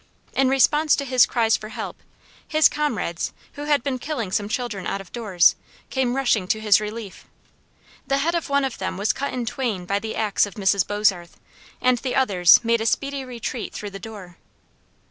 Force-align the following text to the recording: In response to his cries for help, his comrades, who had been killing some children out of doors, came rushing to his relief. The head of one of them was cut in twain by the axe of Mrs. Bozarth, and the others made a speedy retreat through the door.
In 0.33 0.49
response 0.49 0.95
to 0.95 1.05
his 1.05 1.27
cries 1.27 1.55
for 1.55 1.69
help, 1.69 1.95
his 2.47 2.67
comrades, 2.67 3.33
who 3.53 3.65
had 3.65 3.83
been 3.83 3.99
killing 3.99 4.31
some 4.31 4.49
children 4.49 4.87
out 4.87 4.99
of 4.99 5.11
doors, 5.11 5.55
came 5.91 6.15
rushing 6.15 6.47
to 6.47 6.59
his 6.59 6.81
relief. 6.81 7.25
The 8.07 8.17
head 8.17 8.33
of 8.33 8.49
one 8.49 8.65
of 8.65 8.79
them 8.79 8.97
was 8.97 9.13
cut 9.13 9.31
in 9.31 9.45
twain 9.45 9.85
by 9.85 9.99
the 9.99 10.15
axe 10.15 10.47
of 10.47 10.55
Mrs. 10.55 10.87
Bozarth, 10.87 11.39
and 11.79 11.99
the 11.99 12.15
others 12.15 12.61
made 12.63 12.81
a 12.81 12.85
speedy 12.87 13.23
retreat 13.23 13.73
through 13.75 13.91
the 13.91 13.99
door. 13.99 14.37